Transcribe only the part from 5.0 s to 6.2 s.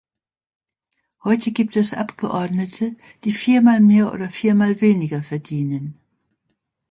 verdienen.